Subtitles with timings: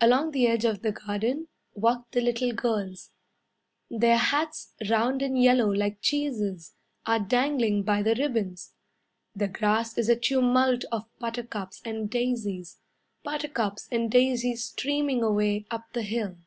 [0.00, 3.10] Along the edge of the garden Walk the little girls.
[3.90, 6.72] Their hats, round and yellow like cheeses,
[7.04, 8.72] Are dangling by the ribbons.
[9.36, 12.78] The grass is a tumult of buttercups and daisies;
[13.22, 16.38] Buttercups and daisies streaming away Up the hill.